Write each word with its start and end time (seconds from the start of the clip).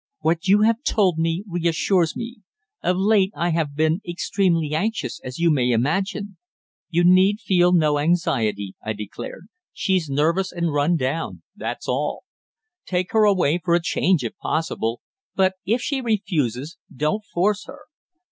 "What 0.21 0.47
you 0.47 0.63
have 0.63 0.81
told 0.81 1.19
me 1.19 1.43
reassures 1.47 2.15
me. 2.15 2.37
Of 2.81 2.97
late 2.97 3.31
I 3.35 3.51
have 3.51 3.75
been 3.75 4.01
extremely 4.03 4.73
anxious, 4.73 5.21
as 5.23 5.37
you 5.37 5.51
may 5.51 5.69
imagine." 5.69 6.37
"You 6.89 7.03
need 7.03 7.39
feel 7.39 7.71
no 7.71 7.99
anxiety," 7.99 8.73
I 8.83 8.93
declared. 8.93 9.45
"She's 9.73 10.09
nervous 10.09 10.51
and 10.51 10.73
run 10.73 10.95
down 10.95 11.43
that's 11.55 11.87
all. 11.87 12.23
Take 12.87 13.11
her 13.11 13.25
away 13.25 13.59
for 13.63 13.75
a 13.75 13.79
change, 13.79 14.23
if 14.23 14.35
possible. 14.37 15.01
But 15.35 15.53
if 15.67 15.81
she 15.83 16.01
refuses, 16.01 16.77
don't 16.91 17.23
force 17.23 17.65
her. 17.67 17.81